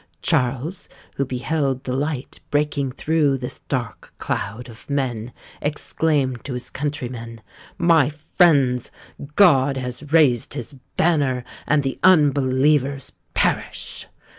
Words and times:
Charles, 0.23 0.89
who 1.17 1.25
beheld 1.25 1.83
the 1.83 1.93
light 1.93 2.39
breaking 2.49 2.91
through 2.91 3.37
this 3.37 3.59
dark 3.67 4.11
cloud 4.17 4.67
of 4.67 4.89
men, 4.89 5.31
exclaimed 5.61 6.43
to 6.43 6.53
his 6.53 6.71
countrymen, 6.71 7.39
"My 7.77 8.09
friends, 8.35 8.89
God 9.35 9.77
has 9.77 10.11
raised 10.11 10.55
his 10.55 10.73
banner, 10.97 11.43
and 11.67 11.83
the 11.83 11.99
unbelievers 12.03 13.11
perish!" 13.35 14.07